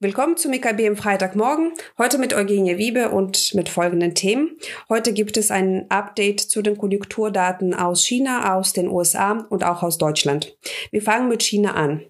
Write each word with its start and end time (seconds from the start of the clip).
Willkommen 0.00 0.36
zum 0.36 0.52
IKB 0.52 0.86
am 0.86 0.96
Freitagmorgen. 0.96 1.72
Heute 1.98 2.18
mit 2.18 2.32
Eugenie 2.32 2.78
Wiebe 2.78 3.08
und 3.08 3.52
mit 3.56 3.68
folgenden 3.68 4.14
Themen. 4.14 4.56
Heute 4.88 5.12
gibt 5.12 5.36
es 5.36 5.50
ein 5.50 5.86
Update 5.88 6.38
zu 6.38 6.62
den 6.62 6.78
Konjunkturdaten 6.78 7.74
aus 7.74 8.04
China, 8.04 8.54
aus 8.54 8.72
den 8.72 8.86
USA 8.86 9.44
und 9.50 9.64
auch 9.64 9.82
aus 9.82 9.98
Deutschland. 9.98 10.56
Wir 10.92 11.02
fangen 11.02 11.28
mit 11.28 11.42
China 11.42 11.74
an. 11.74 12.04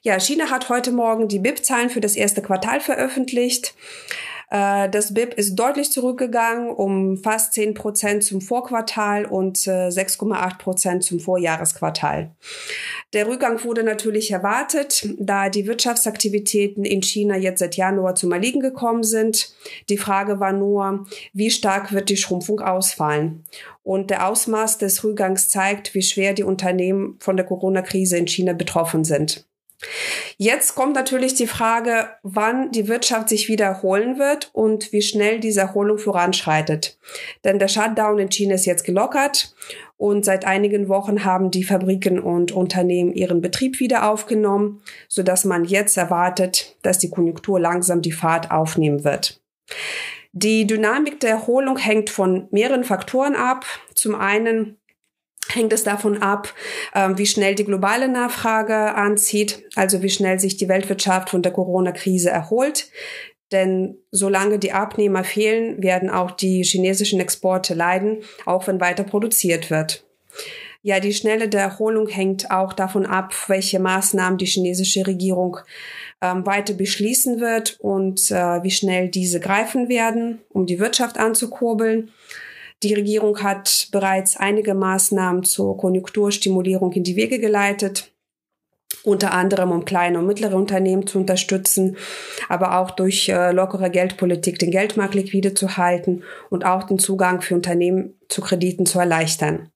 Ja, 0.00 0.18
China 0.18 0.48
hat 0.50 0.70
heute 0.70 0.90
Morgen 0.90 1.28
die 1.28 1.38
BIP-Zahlen 1.38 1.90
für 1.90 2.00
das 2.00 2.16
erste 2.16 2.40
Quartal 2.40 2.80
veröffentlicht. 2.80 3.74
Äh, 4.54 4.88
das 4.88 5.12
BIP 5.12 5.34
ist 5.34 5.56
deutlich 5.56 5.90
zurückgegangen, 5.90 6.70
um 6.70 7.16
fast 7.16 7.54
10 7.54 7.74
Prozent 7.74 8.22
zum 8.22 8.40
Vorquartal 8.40 9.26
und 9.26 9.58
6,8 9.58 10.32
äh, 10.32 10.58
Prozent 10.58 11.02
zum 11.02 11.18
Vorjahresquartal. 11.18 12.30
Der 13.12 13.26
Rückgang 13.26 13.62
wurde 13.64 13.82
natürlich 13.82 14.30
erwartet, 14.30 15.08
da 15.18 15.48
die 15.48 15.66
Wirtschaftsaktivitäten 15.66 16.84
in 16.84 17.02
China 17.02 17.36
jetzt 17.36 17.58
seit 17.58 17.76
Januar 17.76 18.14
zum 18.14 18.30
Erliegen 18.30 18.60
gekommen 18.60 19.02
sind. 19.02 19.52
Die 19.88 19.98
Frage 19.98 20.38
war 20.38 20.52
nur, 20.52 21.06
wie 21.32 21.50
stark 21.50 21.92
wird 21.92 22.08
die 22.08 22.16
Schrumpfung 22.16 22.60
ausfallen? 22.60 23.44
Und 23.82 24.10
der 24.10 24.28
Ausmaß 24.28 24.78
des 24.78 25.02
Rückgangs 25.02 25.48
zeigt, 25.48 25.94
wie 25.94 26.02
schwer 26.02 26.32
die 26.32 26.44
Unternehmen 26.44 27.16
von 27.18 27.36
der 27.36 27.44
Corona-Krise 27.44 28.16
in 28.16 28.28
China 28.28 28.52
betroffen 28.52 29.04
sind. 29.04 29.46
Jetzt 30.36 30.74
kommt 30.74 30.94
natürlich 30.94 31.34
die 31.34 31.46
Frage, 31.46 32.08
wann 32.22 32.70
die 32.72 32.88
Wirtschaft 32.88 33.28
sich 33.28 33.48
wieder 33.48 33.66
erholen 33.66 34.18
wird 34.18 34.50
und 34.52 34.92
wie 34.92 35.02
schnell 35.02 35.40
diese 35.40 35.60
Erholung 35.60 35.98
voranschreitet. 35.98 36.98
Denn 37.44 37.58
der 37.58 37.68
Shutdown 37.68 38.18
in 38.18 38.30
China 38.30 38.54
ist 38.54 38.66
jetzt 38.66 38.84
gelockert 38.84 39.54
und 39.96 40.24
seit 40.24 40.44
einigen 40.44 40.88
Wochen 40.88 41.24
haben 41.24 41.50
die 41.50 41.64
Fabriken 41.64 42.18
und 42.18 42.52
Unternehmen 42.52 43.12
ihren 43.12 43.40
Betrieb 43.40 43.80
wieder 43.80 44.10
aufgenommen, 44.10 44.82
sodass 45.08 45.44
man 45.44 45.64
jetzt 45.64 45.96
erwartet, 45.96 46.76
dass 46.82 46.98
die 46.98 47.10
Konjunktur 47.10 47.60
langsam 47.60 48.02
die 48.02 48.12
Fahrt 48.12 48.50
aufnehmen 48.50 49.04
wird. 49.04 49.40
Die 50.32 50.66
Dynamik 50.66 51.20
der 51.20 51.30
Erholung 51.30 51.76
hängt 51.76 52.10
von 52.10 52.48
mehreren 52.50 52.82
Faktoren 52.82 53.36
ab. 53.36 53.64
Zum 53.94 54.16
einen 54.16 54.78
hängt 55.48 55.72
es 55.72 55.84
davon 55.84 56.22
ab, 56.22 56.52
ähm, 56.94 57.18
wie 57.18 57.26
schnell 57.26 57.54
die 57.54 57.64
globale 57.64 58.08
Nachfrage 58.08 58.94
anzieht, 58.94 59.64
also 59.74 60.02
wie 60.02 60.10
schnell 60.10 60.38
sich 60.38 60.56
die 60.56 60.68
Weltwirtschaft 60.68 61.30
von 61.30 61.42
der 61.42 61.52
Corona-Krise 61.52 62.30
erholt. 62.30 62.88
Denn 63.52 63.98
solange 64.10 64.58
die 64.58 64.72
Abnehmer 64.72 65.22
fehlen, 65.22 65.82
werden 65.82 66.10
auch 66.10 66.30
die 66.30 66.64
chinesischen 66.64 67.20
Exporte 67.20 67.74
leiden, 67.74 68.22
auch 68.46 68.66
wenn 68.66 68.80
weiter 68.80 69.04
produziert 69.04 69.70
wird. 69.70 70.04
Ja, 70.82 71.00
die 71.00 71.14
Schnelle 71.14 71.48
der 71.48 71.62
Erholung 71.62 72.08
hängt 72.08 72.50
auch 72.50 72.72
davon 72.74 73.06
ab, 73.06 73.32
welche 73.46 73.78
Maßnahmen 73.78 74.38
die 74.38 74.46
chinesische 74.46 75.06
Regierung 75.06 75.58
ähm, 76.20 76.44
weiter 76.44 76.74
beschließen 76.74 77.40
wird 77.40 77.78
und 77.80 78.30
äh, 78.30 78.62
wie 78.62 78.70
schnell 78.70 79.08
diese 79.08 79.40
greifen 79.40 79.88
werden, 79.88 80.42
um 80.50 80.66
die 80.66 80.78
Wirtschaft 80.78 81.18
anzukurbeln. 81.18 82.10
Die 82.84 82.94
Regierung 82.94 83.42
hat 83.42 83.88
bereits 83.92 84.36
einige 84.36 84.74
Maßnahmen 84.74 85.44
zur 85.44 85.76
Konjunkturstimulierung 85.76 86.92
in 86.92 87.02
die 87.02 87.16
Wege 87.16 87.38
geleitet 87.38 88.10
unter 89.04 89.32
anderem 89.32 89.70
um 89.70 89.84
kleine 89.84 90.18
und 90.18 90.26
mittlere 90.26 90.56
Unternehmen 90.56 91.06
zu 91.06 91.18
unterstützen, 91.18 91.96
aber 92.48 92.78
auch 92.78 92.90
durch 92.90 93.28
äh, 93.28 93.52
lockere 93.52 93.90
Geldpolitik 93.90 94.58
den 94.58 94.70
Geldmarkt 94.70 95.14
liquide 95.14 95.52
zu 95.52 95.76
halten 95.76 96.22
und 96.48 96.64
auch 96.64 96.84
den 96.84 96.98
Zugang 96.98 97.42
für 97.42 97.54
Unternehmen 97.54 98.14
zu 98.28 98.40
Krediten 98.40 98.86
zu 98.86 98.98
erleichtern. 98.98 99.70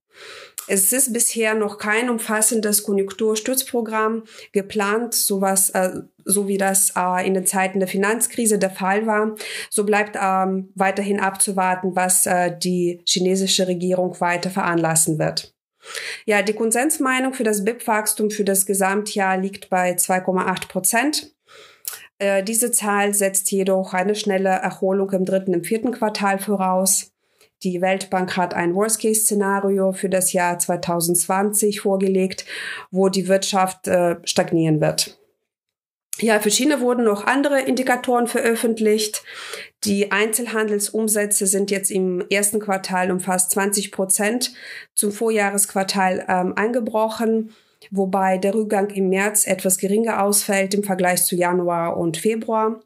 Es 0.68 0.92
ist 0.92 1.12
bisher 1.14 1.54
noch 1.54 1.78
kein 1.78 2.10
umfassendes 2.10 2.82
Konjunkturstützprogramm 2.82 4.24
geplant, 4.52 5.14
sowas, 5.14 5.70
äh, 5.70 6.02
so 6.24 6.46
wie 6.46 6.58
das 6.58 6.92
äh, 6.94 7.26
in 7.26 7.34
den 7.34 7.46
Zeiten 7.46 7.80
der 7.80 7.88
Finanzkrise 7.88 8.58
der 8.58 8.70
Fall 8.70 9.06
war. 9.06 9.34
So 9.70 9.84
bleibt 9.84 10.16
ähm, 10.20 10.70
weiterhin 10.74 11.20
abzuwarten, 11.20 11.96
was 11.96 12.26
äh, 12.26 12.56
die 12.56 13.00
chinesische 13.06 13.66
Regierung 13.66 14.20
weiter 14.20 14.50
veranlassen 14.50 15.18
wird. 15.18 15.54
Ja, 16.26 16.42
die 16.42 16.52
Konsensmeinung 16.52 17.32
für 17.32 17.44
das 17.44 17.64
BIP-Wachstum 17.64 18.30
für 18.30 18.44
das 18.44 18.66
Gesamtjahr 18.66 19.38
liegt 19.38 19.70
bei 19.70 19.92
2,8 19.92 20.68
Prozent. 20.68 21.34
Äh, 22.18 22.42
diese 22.42 22.72
Zahl 22.72 23.14
setzt 23.14 23.50
jedoch 23.50 23.94
eine 23.94 24.14
schnelle 24.14 24.50
Erholung 24.50 25.10
im 25.12 25.24
dritten 25.24 25.54
und 25.54 25.66
vierten 25.66 25.92
Quartal 25.92 26.38
voraus. 26.38 27.12
Die 27.64 27.80
Weltbank 27.80 28.36
hat 28.36 28.54
ein 28.54 28.74
Worst-Case-Szenario 28.74 29.92
für 29.92 30.08
das 30.08 30.32
Jahr 30.32 30.58
2020 30.58 31.80
vorgelegt, 31.80 32.44
wo 32.91 33.08
die 33.08 33.26
Wirtschaft 33.26 33.88
äh, 33.88 34.16
stagnieren 34.24 34.80
wird. 34.80 35.19
Ja, 36.20 36.41
für 36.41 36.50
China 36.50 36.80
wurden 36.80 37.04
noch 37.04 37.26
andere 37.26 37.60
Indikatoren 37.60 38.26
veröffentlicht. 38.26 39.22
Die 39.84 40.10
Einzelhandelsumsätze 40.10 41.47
sind 41.47 41.70
jetzt 41.70 41.91
im 41.91 42.24
ersten 42.28 42.58
Quartal 42.58 43.12
um 43.12 43.20
fast 43.20 43.52
20 43.52 43.92
Prozent 43.92 44.52
zum 44.94 45.12
Vorjahresquartal 45.12 46.26
ähm, 46.28 46.54
eingebrochen, 46.56 47.54
wobei 47.92 48.38
der 48.38 48.54
Rückgang 48.54 48.91
im 48.91 49.08
März 49.08 49.47
etwas 49.47 49.78
geringer 49.78 50.22
ausfällt 50.22 50.74
im 50.74 50.82
Vergleich 50.82 51.24
zu 51.24 51.36
Januar 51.36 51.97
und 51.97 52.16
Februar 52.16 52.80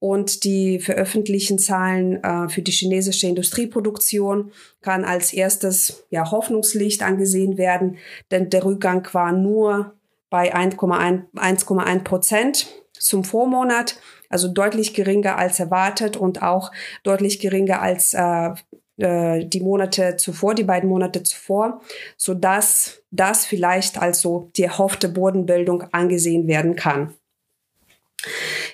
und 0.00 0.44
die 0.44 0.78
veröffentlichten 0.78 1.58
Zahlen 1.58 2.22
äh, 2.22 2.48
für 2.48 2.62
die 2.62 2.72
chinesische 2.72 3.26
Industrieproduktion 3.26 4.52
kann 4.80 5.04
als 5.04 5.32
erstes 5.32 6.04
ja, 6.10 6.30
Hoffnungslicht 6.30 7.02
angesehen 7.02 7.58
werden, 7.58 7.98
denn 8.30 8.50
der 8.50 8.64
Rückgang 8.64 9.06
war 9.12 9.32
nur 9.32 9.94
bei 10.30 10.54
1,1 10.54 12.04
Prozent 12.04 12.68
zum 12.92 13.24
Vormonat, 13.24 13.98
also 14.28 14.48
deutlich 14.48 14.94
geringer 14.94 15.36
als 15.36 15.58
erwartet 15.58 16.16
und 16.16 16.42
auch 16.42 16.70
deutlich 17.02 17.40
geringer 17.40 17.80
als 17.80 18.14
äh, 18.14 18.50
äh, 18.98 19.46
die 19.46 19.60
Monate 19.60 20.16
zuvor, 20.16 20.54
die 20.54 20.64
beiden 20.64 20.88
Monate 20.88 21.22
zuvor, 21.22 21.80
so 22.16 22.34
dass 22.34 23.02
das 23.10 23.46
vielleicht 23.46 23.98
also 23.98 24.50
die 24.56 24.64
erhoffte 24.64 25.08
Bodenbildung 25.08 25.84
angesehen 25.92 26.46
werden 26.46 26.76
kann. 26.76 27.14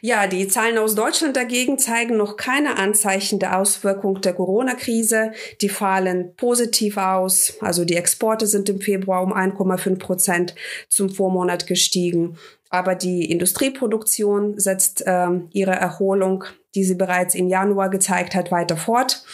Ja, 0.00 0.26
die 0.26 0.48
Zahlen 0.48 0.78
aus 0.78 0.94
Deutschland 0.94 1.36
dagegen 1.36 1.78
zeigen 1.78 2.16
noch 2.16 2.36
keine 2.36 2.78
Anzeichen 2.78 3.38
der 3.38 3.58
Auswirkung 3.58 4.20
der 4.20 4.32
Corona-Krise. 4.32 5.32
Die 5.60 5.68
fallen 5.68 6.34
positiv 6.36 6.96
aus. 6.96 7.54
Also 7.60 7.84
die 7.84 7.96
Exporte 7.96 8.46
sind 8.46 8.68
im 8.68 8.80
Februar 8.80 9.22
um 9.22 9.32
1,5 9.32 9.98
Prozent 9.98 10.54
zum 10.88 11.10
Vormonat 11.10 11.66
gestiegen. 11.66 12.38
Aber 12.70 12.94
die 12.94 13.30
Industrieproduktion 13.30 14.58
setzt 14.58 15.06
äh, 15.06 15.28
ihre 15.52 15.72
Erholung, 15.72 16.44
die 16.74 16.84
sie 16.84 16.96
bereits 16.96 17.34
im 17.34 17.48
Januar 17.48 17.88
gezeigt 17.90 18.34
hat, 18.34 18.50
weiter 18.50 18.76
fort. 18.76 19.24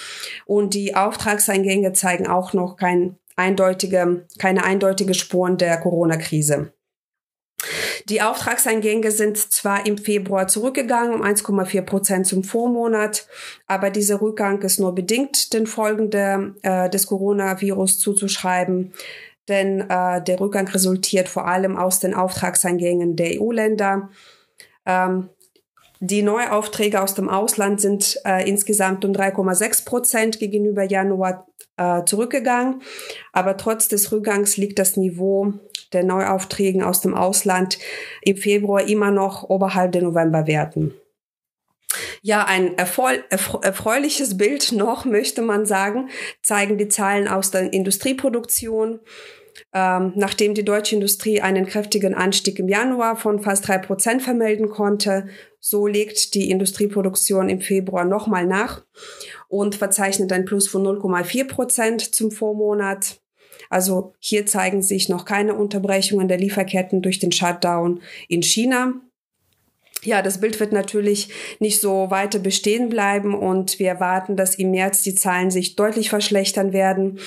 Und 0.44 0.74
die 0.74 0.94
Auftragseingänge 0.94 1.92
zeigen 1.92 2.26
auch 2.26 2.52
noch 2.52 2.76
kein 2.76 3.16
eindeutige, 3.36 4.26
keine 4.38 4.64
eindeutige 4.64 5.14
Spuren 5.14 5.56
der 5.56 5.78
Corona-Krise. 5.78 6.72
Die 8.08 8.22
Auftragseingänge 8.22 9.10
sind 9.10 9.36
zwar 9.36 9.86
im 9.86 9.98
Februar 9.98 10.48
zurückgegangen 10.48 11.14
um 11.14 11.22
1,4 11.22 11.82
Prozent 11.82 12.26
zum 12.26 12.44
Vormonat, 12.44 13.26
aber 13.66 13.90
dieser 13.90 14.20
Rückgang 14.20 14.62
ist 14.62 14.80
nur 14.80 14.94
bedingt 14.94 15.52
den 15.52 15.66
Folgen 15.66 16.10
der, 16.10 16.54
äh, 16.62 16.88
des 16.88 17.06
Coronavirus 17.06 17.98
zuzuschreiben, 17.98 18.92
denn 19.48 19.80
äh, 19.90 20.22
der 20.22 20.40
Rückgang 20.40 20.68
resultiert 20.68 21.28
vor 21.28 21.46
allem 21.46 21.76
aus 21.76 22.00
den 22.00 22.14
Auftragseingängen 22.14 23.16
der 23.16 23.40
EU-Länder. 23.40 24.08
Ähm, 24.86 25.28
die 26.02 26.22
Neuaufträge 26.22 27.02
aus 27.02 27.14
dem 27.14 27.28
Ausland 27.28 27.80
sind 27.80 28.18
äh, 28.24 28.48
insgesamt 28.48 29.04
um 29.04 29.12
3,6 29.12 29.84
Prozent 29.84 30.38
gegenüber 30.38 30.82
Januar 30.82 31.46
äh, 31.76 32.04
zurückgegangen. 32.04 32.80
Aber 33.32 33.58
trotz 33.58 33.88
des 33.88 34.10
Rückgangs 34.10 34.56
liegt 34.56 34.78
das 34.78 34.96
Niveau 34.96 35.52
der 35.92 36.04
Neuaufträgen 36.04 36.82
aus 36.82 37.00
dem 37.00 37.14
Ausland 37.14 37.78
im 38.22 38.36
Februar 38.36 38.88
immer 38.88 39.10
noch 39.10 39.44
oberhalb 39.44 39.92
der 39.92 40.02
Novemberwerten. 40.02 40.94
Ja, 42.22 42.44
ein 42.44 42.76
erfreuliches 42.76 44.36
Bild 44.36 44.72
noch, 44.72 45.04
möchte 45.04 45.42
man 45.42 45.66
sagen, 45.66 46.10
zeigen 46.42 46.78
die 46.78 46.88
Zahlen 46.88 47.26
aus 47.28 47.50
der 47.50 47.72
Industrieproduktion. 47.72 49.00
Ähm, 49.72 50.12
nachdem 50.14 50.54
die 50.54 50.64
deutsche 50.64 50.94
Industrie 50.94 51.40
einen 51.40 51.66
kräftigen 51.66 52.14
Anstieg 52.14 52.58
im 52.58 52.68
Januar 52.68 53.16
von 53.16 53.40
fast 53.40 53.66
drei 53.66 53.78
Prozent 53.78 54.22
vermelden 54.22 54.68
konnte, 54.68 55.28
so 55.58 55.86
legt 55.86 56.34
die 56.34 56.50
Industrieproduktion 56.50 57.48
im 57.48 57.60
Februar 57.60 58.04
nochmal 58.04 58.46
nach 58.46 58.84
und 59.48 59.74
verzeichnet 59.74 60.32
ein 60.32 60.44
Plus 60.44 60.68
von 60.68 60.82
0,4 60.82 61.48
Prozent 61.48 62.14
zum 62.14 62.30
Vormonat. 62.30 63.20
Also 63.70 64.14
hier 64.18 64.44
zeigen 64.44 64.82
sich 64.82 65.08
noch 65.08 65.24
keine 65.24 65.54
Unterbrechungen 65.54 66.28
der 66.28 66.38
Lieferketten 66.38 67.00
durch 67.00 67.20
den 67.20 67.32
Shutdown 67.32 68.02
in 68.28 68.42
China. 68.42 68.92
Ja, 70.02 70.22
das 70.22 70.40
Bild 70.40 70.58
wird 70.60 70.72
natürlich 70.72 71.28
nicht 71.58 71.80
so 71.80 72.10
weiter 72.10 72.38
bestehen 72.38 72.88
bleiben 72.88 73.34
und 73.34 73.78
wir 73.78 73.88
erwarten, 73.88 74.34
dass 74.36 74.54
im 74.54 74.70
März 74.70 75.02
die 75.02 75.14
Zahlen 75.14 75.50
sich 75.50 75.76
deutlich 75.76 76.08
verschlechtern 76.08 76.72
werden. 76.72 77.18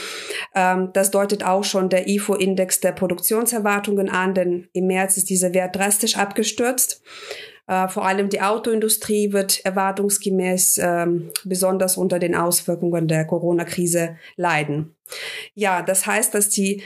Ähm, 0.56 0.90
das 0.94 1.12
deutet 1.12 1.46
auch 1.46 1.64
schon 1.64 1.90
der 1.90 2.08
IFO-Index 2.08 2.80
der 2.80 2.94
Produktionserwartungen 2.94 4.10
an, 4.10 4.34
denn 4.34 4.68
im 4.74 4.88
März 4.88 5.18
ist 5.18 5.30
dieser 5.30 5.54
Wert 5.54 5.76
drastisch 5.76 6.18
abgestürzt. 6.18 7.04
Äh, 7.68 7.88
vor 7.88 8.06
allem 8.06 8.30
die 8.30 8.42
Autoindustrie 8.42 9.34
wird 9.34 9.64
erwartungsgemäß 9.64 10.80
ähm, 10.82 11.32
besonders 11.46 11.96
unter 11.96 12.20
den 12.20 12.36
Auswirkungen 12.36 13.08
der 13.08 13.26
Corona-Krise 13.26 14.18
leiden. 14.36 14.96
Ja, 15.54 15.82
das 15.82 16.06
heißt, 16.06 16.34
dass 16.34 16.50
die 16.50 16.82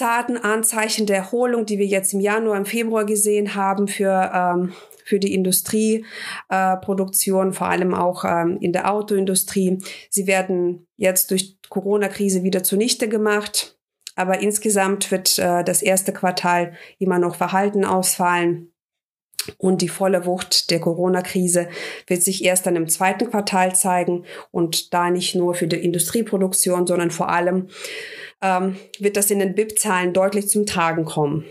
zarten 0.00 0.38
Anzeichen 0.38 1.04
der 1.04 1.18
Erholung, 1.18 1.66
die 1.66 1.78
wir 1.78 1.84
jetzt 1.84 2.14
im 2.14 2.20
Januar, 2.20 2.56
im 2.56 2.64
Februar 2.64 3.04
gesehen 3.04 3.54
haben 3.54 3.86
für 3.86 4.32
ähm, 4.34 4.72
für 5.04 5.18
die 5.18 5.34
Industrieproduktion, 5.34 7.50
äh, 7.50 7.52
vor 7.52 7.68
allem 7.68 7.92
auch 7.94 8.24
ähm, 8.24 8.56
in 8.60 8.72
der 8.72 8.90
Autoindustrie. 8.90 9.76
Sie 10.08 10.26
werden 10.26 10.86
jetzt 10.96 11.30
durch 11.32 11.58
Corona-Krise 11.68 12.42
wieder 12.44 12.62
zunichte 12.62 13.08
gemacht. 13.08 13.76
Aber 14.14 14.40
insgesamt 14.40 15.10
wird 15.10 15.38
äh, 15.38 15.64
das 15.64 15.82
erste 15.82 16.12
Quartal 16.12 16.74
immer 16.98 17.18
noch 17.18 17.34
verhalten 17.34 17.84
ausfallen. 17.84 18.72
Und 19.58 19.82
die 19.82 19.88
volle 19.88 20.26
Wucht 20.26 20.70
der 20.70 20.80
Corona-Krise 20.80 21.68
wird 22.06 22.22
sich 22.22 22.44
erst 22.44 22.66
dann 22.66 22.76
im 22.76 22.88
zweiten 22.88 23.30
Quartal 23.30 23.74
zeigen 23.74 24.24
und 24.50 24.92
da 24.94 25.10
nicht 25.10 25.34
nur 25.34 25.54
für 25.54 25.66
die 25.66 25.76
Industrieproduktion, 25.76 26.86
sondern 26.86 27.10
vor 27.10 27.28
allem 27.28 27.68
ähm, 28.42 28.76
wird 28.98 29.16
das 29.16 29.30
in 29.30 29.38
den 29.38 29.54
BIP-Zahlen 29.54 30.12
deutlich 30.12 30.48
zum 30.48 30.66
Tragen 30.66 31.04
kommen. 31.04 31.44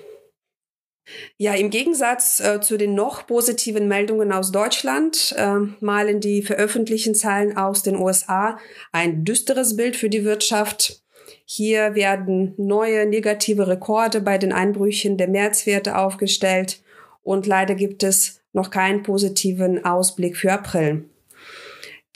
Ja, 1.37 1.53
im 1.53 1.69
Gegensatz 1.69 2.39
äh, 2.39 2.61
zu 2.61 2.77
den 2.77 2.93
noch 2.93 3.25
positiven 3.25 3.87
Meldungen 3.87 4.31
aus 4.31 4.51
Deutschland 4.51 5.33
äh, 5.37 5.57
malen 5.79 6.19
die 6.19 6.41
veröffentlichten 6.41 7.15
Zahlen 7.15 7.57
aus 7.57 7.83
den 7.83 7.95
USA 7.95 8.59
ein 8.91 9.25
düsteres 9.25 9.75
Bild 9.75 9.95
für 9.95 10.09
die 10.09 10.23
Wirtschaft. 10.23 11.01
Hier 11.45 11.95
werden 11.95 12.53
neue 12.57 13.07
negative 13.07 13.67
Rekorde 13.67 14.21
bei 14.21 14.37
den 14.37 14.51
Einbrüchen 14.51 15.17
der 15.17 15.27
Märzwerte 15.27 15.97
aufgestellt 15.97 16.81
und 17.23 17.45
leider 17.45 17.75
gibt 17.75 18.03
es 18.03 18.41
noch 18.53 18.69
keinen 18.69 19.03
positiven 19.03 19.85
Ausblick 19.85 20.37
für 20.37 20.51
April. 20.51 21.05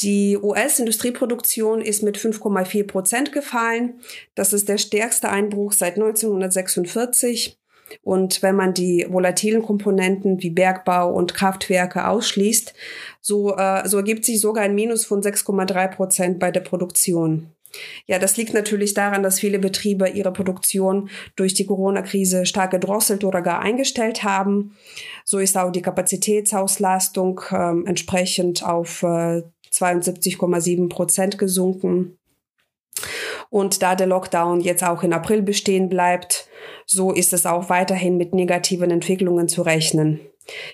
Die 0.02 0.38
US-Industrieproduktion 0.38 1.82
ist 1.82 2.04
mit 2.04 2.18
5,4 2.18 2.88
Prozent 2.88 3.32
gefallen. 3.32 4.02
Das 4.36 4.52
ist 4.52 4.68
der 4.68 4.78
stärkste 4.78 5.30
Einbruch 5.30 5.72
seit 5.72 5.96
1946. 5.96 7.58
Und 8.02 8.42
wenn 8.42 8.56
man 8.56 8.74
die 8.74 9.06
volatilen 9.10 9.62
Komponenten 9.62 10.42
wie 10.42 10.50
Bergbau 10.50 11.14
und 11.14 11.36
Kraftwerke 11.36 12.08
ausschließt, 12.08 12.74
so, 13.22 13.56
äh, 13.56 13.88
so 13.88 13.98
ergibt 13.98 14.26
sich 14.26 14.42
sogar 14.42 14.64
ein 14.64 14.76
Minus 14.76 15.06
von 15.06 15.22
6,3 15.22 15.88
Prozent 15.90 16.40
bei 16.40 16.50
der 16.50 16.62
Produktion. 16.62 17.52
Ja, 18.06 18.20
das 18.20 18.38
liegt 18.38 18.54
natürlich 18.54 18.94
daran, 18.94 19.24
dass 19.24 19.40
viele 19.40 19.60
Betriebe 19.60 20.10
ihre 20.10 20.32
Produktion 20.32 21.10
durch 21.36 21.54
die 21.54 21.66
Corona-Krise 21.66 22.46
stark 22.46 22.72
gedrosselt 22.72 23.24
oder 23.24 23.42
gar 23.42 23.60
eingestellt 23.60 24.24
haben. 24.24 24.76
So 25.26 25.40
ist 25.40 25.58
auch 25.58 25.72
die 25.72 25.82
Kapazitätsauslastung 25.82 27.42
äh, 27.50 27.88
entsprechend 27.88 28.64
auf 28.64 29.04
äh, 29.04 29.44
72,7 29.72 30.90
Prozent 30.90 31.38
gesunken. 31.38 32.18
Und 33.50 33.82
da 33.82 33.96
der 33.96 34.08
Lockdown 34.08 34.62
jetzt 34.62 34.84
auch 34.84 35.04
in 35.04 35.14
April 35.14 35.42
bestehen 35.42 35.90
bleibt, 35.90 36.48
so 36.86 37.12
ist 37.12 37.34
es 37.34 37.46
auch 37.46 37.70
weiterhin 37.70 38.18
mit 38.18 38.34
negativen 38.34 38.92
Entwicklungen 38.92 39.48
zu 39.48 39.62
rechnen. 39.62 40.20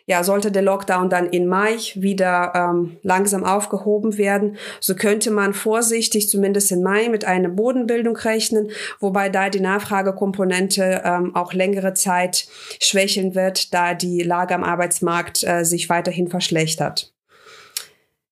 Ja, 0.06 0.24
sollte 0.24 0.52
der 0.52 0.62
Lockdown 0.62 1.10
dann 1.10 1.30
in 1.30 1.48
Mai 1.48 1.78
wieder 1.96 2.54
ähm, 2.56 2.98
langsam 3.04 3.44
aufgehoben 3.44 4.18
werden, 4.18 4.58
so 4.80 4.96
könnte 4.96 5.32
man 5.32 5.54
vorsichtig 5.54 6.30
zumindest 6.30 6.72
in 6.72 6.82
Mai 6.82 7.10
mit 7.10 7.26
einer 7.26 7.50
Bodenbildung 7.50 8.16
rechnen, 8.18 8.72
wobei 9.00 9.30
da 9.30 9.50
die 9.50 9.60
Nachfragekomponente 9.60 11.02
ähm, 11.06 11.36
auch 11.36 11.54
längere 11.54 11.94
Zeit 11.94 12.48
schwächeln 12.82 13.36
wird, 13.36 13.74
da 13.74 13.94
die 13.94 14.24
Lage 14.24 14.56
am 14.56 14.64
Arbeitsmarkt 14.64 15.44
äh, 15.44 15.64
sich 15.64 15.90
weiterhin 15.90 16.28
verschlechtert. 16.28 17.14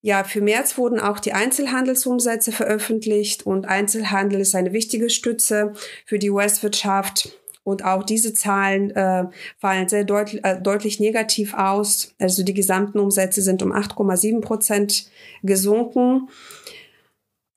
Ja, 0.01 0.23
für 0.23 0.41
März 0.41 0.77
wurden 0.77 0.99
auch 0.99 1.19
die 1.19 1.33
Einzelhandelsumsätze 1.33 2.51
veröffentlicht 2.51 3.45
und 3.45 3.67
Einzelhandel 3.67 4.39
ist 4.39 4.55
eine 4.55 4.71
wichtige 4.71 5.09
Stütze 5.09 5.73
für 6.05 6.19
die 6.19 6.29
US-Wirtschaft. 6.29 7.37
Und 7.67 7.83
auch 7.83 8.03
diese 8.03 8.33
Zahlen 8.33 8.91
äh, 8.91 9.25
fallen 9.57 9.89
sehr 9.89 10.05
deut 10.05 10.33
äh, 10.41 10.61
deutlich 10.61 11.01
negativ 11.01 11.53
aus. 11.53 12.15
Also 12.17 12.43
die 12.43 12.53
gesamten 12.53 12.97
Umsätze 12.97 13.41
sind 13.41 13.61
um 13.61 13.73
8,7 13.73 14.39
Prozent 14.39 15.11
gesunken. 15.43 16.29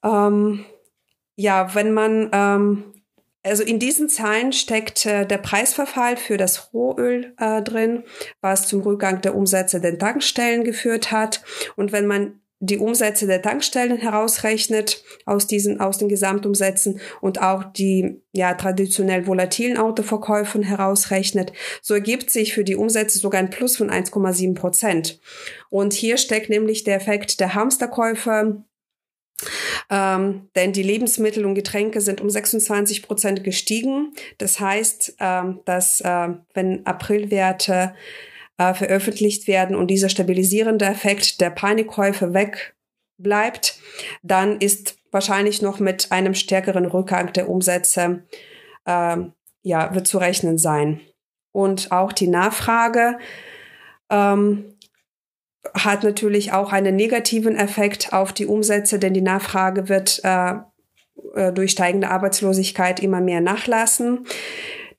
Ähm, 0.02 0.64
ja, 1.36 1.76
wenn 1.76 1.94
man, 1.94 2.28
ähm, 2.32 2.84
also 3.44 3.62
in 3.62 3.78
diesen 3.78 4.08
Zahlen 4.08 4.52
steckt 4.52 5.06
äh, 5.06 5.24
der 5.24 5.38
Preisverfall 5.38 6.16
für 6.16 6.36
das 6.36 6.74
Rohöl 6.74 7.32
äh, 7.38 7.62
drin, 7.62 8.02
was 8.40 8.66
zum 8.66 8.80
Rückgang 8.80 9.20
der 9.20 9.36
Umsätze 9.36 9.80
der 9.80 9.96
Tankstellen 9.96 10.64
geführt 10.64 11.12
hat. 11.12 11.44
Und 11.76 11.92
wenn 11.92 12.08
man 12.08 12.40
die 12.62 12.78
Umsätze 12.78 13.26
der 13.26 13.40
Tankstellen 13.40 13.96
herausrechnet 13.96 15.02
aus 15.24 15.46
diesen, 15.46 15.80
aus 15.80 15.96
den 15.96 16.10
Gesamtumsätzen 16.10 17.00
und 17.22 17.40
auch 17.40 17.64
die, 17.64 18.20
ja, 18.32 18.52
traditionell 18.52 19.26
volatilen 19.26 19.78
Autoverkäufen 19.78 20.62
herausrechnet, 20.62 21.52
so 21.80 21.94
ergibt 21.94 22.30
sich 22.30 22.52
für 22.52 22.62
die 22.62 22.76
Umsätze 22.76 23.18
sogar 23.18 23.40
ein 23.40 23.48
Plus 23.48 23.78
von 23.78 23.90
1,7 23.90 24.54
Prozent. 24.54 25.20
Und 25.70 25.94
hier 25.94 26.18
steckt 26.18 26.50
nämlich 26.50 26.84
der 26.84 26.96
Effekt 26.96 27.40
der 27.40 27.54
Hamsterkäufe, 27.54 28.62
ähm, 29.88 30.48
denn 30.54 30.72
die 30.72 30.82
Lebensmittel 30.82 31.46
und 31.46 31.54
Getränke 31.54 32.02
sind 32.02 32.20
um 32.20 32.28
26 32.28 33.02
Prozent 33.02 33.42
gestiegen. 33.42 34.12
Das 34.36 34.60
heißt, 34.60 35.16
ähm, 35.18 35.60
dass 35.64 36.02
äh, 36.02 36.28
wenn 36.52 36.84
Aprilwerte 36.84 37.94
äh, 38.60 38.74
veröffentlicht 38.74 39.48
werden 39.48 39.74
und 39.74 39.86
dieser 39.86 40.10
stabilisierende 40.10 40.84
Effekt 40.84 41.40
der 41.40 41.48
Panikkäufe 41.48 42.34
wegbleibt, 42.34 43.78
dann 44.22 44.58
ist 44.58 44.98
wahrscheinlich 45.10 45.62
noch 45.62 45.80
mit 45.80 46.12
einem 46.12 46.34
stärkeren 46.34 46.84
Rückgang 46.84 47.32
der 47.32 47.48
Umsätze 47.48 48.24
äh, 48.84 49.16
ja, 49.62 49.94
wird 49.94 50.06
zu 50.06 50.18
rechnen 50.18 50.58
sein. 50.58 51.00
Und 51.52 51.90
auch 51.90 52.12
die 52.12 52.28
Nachfrage 52.28 53.18
ähm, 54.10 54.76
hat 55.72 56.04
natürlich 56.04 56.52
auch 56.52 56.70
einen 56.70 56.96
negativen 56.96 57.56
Effekt 57.56 58.12
auf 58.12 58.34
die 58.34 58.46
Umsätze, 58.46 58.98
denn 58.98 59.14
die 59.14 59.22
Nachfrage 59.22 59.88
wird 59.88 60.20
äh, 60.22 60.56
äh 61.34 61.52
durch 61.54 61.70
steigende 61.70 62.10
Arbeitslosigkeit 62.10 63.00
immer 63.00 63.22
mehr 63.22 63.40
nachlassen. 63.40 64.26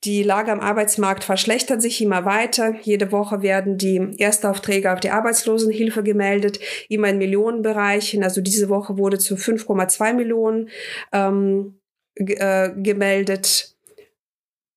Die 0.04 0.24
Lage 0.24 0.50
am 0.50 0.58
Arbeitsmarkt 0.58 1.22
verschlechtert 1.22 1.80
sich 1.80 2.00
immer 2.02 2.24
weiter. 2.24 2.74
Jede 2.82 3.12
Woche 3.12 3.42
werden 3.42 3.78
die 3.78 4.16
Erstaufträge 4.18 4.92
auf 4.92 4.98
die 4.98 5.10
Arbeitslosenhilfe 5.10 6.02
gemeldet, 6.02 6.58
immer 6.88 7.08
in 7.08 7.18
Millionenbereichen. 7.18 8.24
Also 8.24 8.40
diese 8.40 8.68
Woche 8.68 8.98
wurde 8.98 9.18
zu 9.18 9.36
5,2 9.36 10.14
Millionen 10.14 10.70
ähm, 11.12 11.78
äh, 12.16 12.70
gemeldet. 12.70 13.76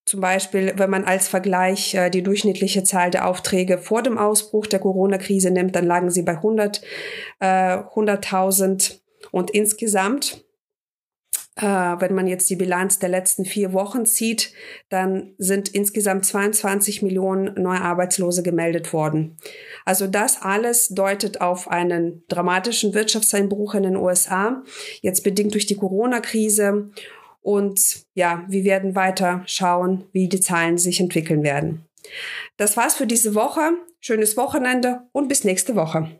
Zum 0.06 0.22
Beispiel, 0.22 0.74
wenn 0.78 0.92
man 0.92 1.06
als 1.06 1.28
Vergleich 1.28 1.96
äh, 1.96 2.12
die 2.12 2.22
durchschnittliche 2.22 2.84
Zahl 2.84 3.10
der 3.10 3.28
Aufträge 3.28 3.80
vor 3.80 4.04
dem 4.04 4.20
Ausbruch 4.20 4.68
der 4.68 4.80
Corona-Krise 4.80 5.50
nimmt, 5.50 5.76
dann 5.76 5.88
lagen 5.88 6.12
sie 6.12 6.22
bei 6.22 6.34
100, 6.34 6.84
äh, 7.40 7.78
100.000. 7.78 9.00
Und 9.32 9.50
insgesamt 9.50 10.45
wenn 11.58 12.14
man 12.14 12.28
jetzt 12.28 12.50
die 12.50 12.58
Bilanz 12.58 13.00
der 13.00 13.08
letzten 13.08 13.46
vier 13.46 13.72
Wochen 13.72 14.06
zieht, 14.06 14.52
dann 14.90 15.34
sind 15.38 15.70
insgesamt 15.70 16.26
22 16.26 17.02
Millionen 17.02 17.54
neue 17.62 17.80
Arbeitslose 17.80 18.44
gemeldet 18.44 18.92
worden. 18.92 19.38
Also 19.86 20.08
das 20.08 20.42
alles 20.42 20.90
deutet 20.90 21.40
auf 21.40 21.70
einen 21.70 22.24
dramatischen 22.28 22.94
Wirtschaftseinbruch 22.94 23.74
in 23.76 23.84
den 23.84 23.96
USA, 23.96 24.64
jetzt 25.02 25.24
bedingt 25.24 25.54
durch 25.54 25.66
die 25.66 25.78
Corona-Krise. 25.78 26.90
Und 27.42 28.06
ja, 28.16 28.44
wir 28.50 28.64
werden 28.64 28.96
weiter 28.96 29.44
schauen, 29.46 30.06
wie 30.12 30.28
die 30.28 30.42
Zahlen 30.42 30.78
sich 30.78 31.00
entwickeln 31.00 31.44
werden. 31.44 31.86
Das 32.58 32.76
war's 32.76 32.96
für 32.96 33.08
diese 33.08 33.36
Woche. 33.36 33.72
Schönes 34.00 34.36
Wochenende 34.36 35.02
und 35.12 35.28
bis 35.28 35.44
nächste 35.44 35.76
Woche. 35.76 36.20